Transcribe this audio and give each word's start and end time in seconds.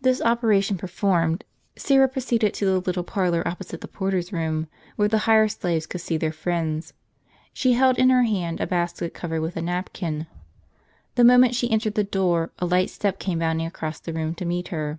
This 0.00 0.22
operation 0.22 0.78
performed, 0.78 1.44
Syra 1.76 2.08
proceeded 2.08 2.54
to 2.54 2.64
the 2.64 2.78
little 2.78 3.04
par 3.04 3.30
lor 3.30 3.46
opposite 3.46 3.82
the 3.82 3.86
porter's 3.86 4.32
room, 4.32 4.66
where 4.96 5.08
the 5.08 5.18
higher 5.28 5.46
slaves 5.46 5.84
could 5.86 6.00
see 6.00 6.16
their 6.16 6.32
friends. 6.32 6.94
She 7.52 7.74
held 7.74 7.98
in 7.98 8.08
her 8.08 8.22
hand 8.22 8.62
a 8.62 8.66
basket 8.66 9.12
covered 9.12 9.42
with 9.42 9.58
a 9.58 9.60
napkin. 9.60 10.26
The 11.16 11.24
moment 11.24 11.54
she 11.54 11.70
entered 11.70 11.96
the 11.96 12.02
door 12.02 12.50
a 12.60 12.64
light 12.64 12.88
step 12.88 13.18
came 13.18 13.40
bounding 13.40 13.66
across 13.66 14.00
the 14.00 14.14
room 14.14 14.34
to 14.36 14.46
meet 14.46 14.68
her. 14.68 14.98